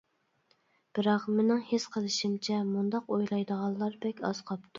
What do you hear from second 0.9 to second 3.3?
بىراق مېنىڭ ھېس قىلىشىمچە مۇنداق